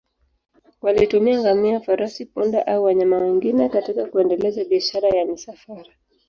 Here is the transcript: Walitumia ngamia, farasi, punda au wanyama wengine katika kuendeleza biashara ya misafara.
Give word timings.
Walitumia 0.81 1.39
ngamia, 1.41 1.79
farasi, 1.79 2.25
punda 2.25 2.67
au 2.67 2.83
wanyama 2.83 3.17
wengine 3.17 3.69
katika 3.69 4.05
kuendeleza 4.05 4.63
biashara 4.63 5.09
ya 5.09 5.25
misafara. 5.25 5.93